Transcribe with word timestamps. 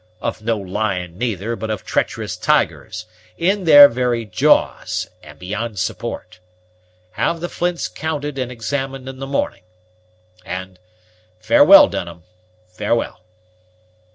of 0.19 0.41
no 0.41 0.57
lion 0.57 1.15
neither; 1.15 1.55
but 1.55 1.69
of 1.69 1.85
treacherous 1.85 2.35
tigers: 2.35 3.05
in 3.37 3.65
their 3.65 3.87
very 3.87 4.25
jaws, 4.25 5.07
and 5.21 5.37
beyond 5.37 5.77
support. 5.77 6.39
Have 7.11 7.39
the 7.39 7.47
flints 7.47 7.87
counted 7.87 8.39
and 8.39 8.51
examined 8.51 9.07
in 9.07 9.19
the 9.19 9.27
morning 9.27 9.61
and 10.43 10.79
farewell, 11.37 11.87
Dunham, 11.87 12.23
farewell!" 12.67 13.21